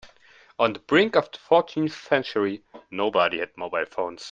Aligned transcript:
On 0.57 0.73
the 0.73 0.79
brink 0.79 1.15
of 1.15 1.31
the 1.31 1.37
fourteenth 1.37 1.93
century, 1.93 2.63
nobody 2.89 3.37
had 3.37 3.55
mobile 3.55 3.85
phones. 3.85 4.19